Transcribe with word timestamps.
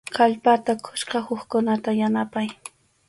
Kallpata 0.15 0.71
quspa 0.85 1.17
hukkunata 1.27 1.89
yanapay. 1.99 2.47